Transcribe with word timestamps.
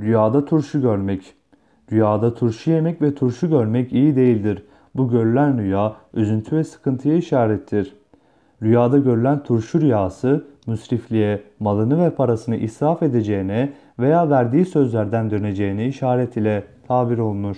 Rüyada 0.00 0.44
turşu 0.44 0.80
görmek. 0.80 1.34
Rüyada 1.92 2.34
turşu 2.34 2.70
yemek 2.70 3.02
ve 3.02 3.14
turşu 3.14 3.48
görmek 3.48 3.92
iyi 3.92 4.16
değildir. 4.16 4.62
Bu 4.94 5.10
görülen 5.10 5.58
rüya 5.58 5.96
üzüntü 6.14 6.56
ve 6.56 6.64
sıkıntıya 6.64 7.16
işarettir. 7.16 7.96
Rüyada 8.62 8.98
görülen 8.98 9.42
turşu 9.42 9.80
rüyası 9.80 10.44
müsrifliğe, 10.66 11.42
malını 11.60 12.04
ve 12.04 12.10
parasını 12.10 12.56
israf 12.56 13.02
edeceğine 13.02 13.72
veya 13.98 14.30
verdiği 14.30 14.64
sözlerden 14.64 15.30
döneceğine 15.30 15.86
işaret 15.86 16.36
ile 16.36 16.64
tabir 16.88 17.18
olunur. 17.18 17.56